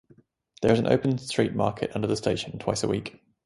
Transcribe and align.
There 0.63 0.71
is 0.73 0.79
an 0.79 0.87
open 0.87 1.19
street 1.19 1.53
market 1.53 1.91
under 1.93 2.07
the 2.07 2.17
station 2.17 2.57
twice 2.57 2.81
a 2.83 2.87
week. 2.87 3.21